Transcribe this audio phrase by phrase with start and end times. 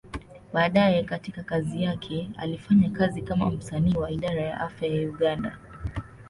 [0.53, 5.57] Baadaye katika kazi yake, alifanya kazi kama msanii wa Idara ya Afya ya Uganda.